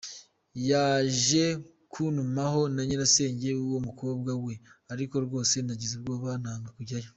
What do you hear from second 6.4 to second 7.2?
nanga kujyayo.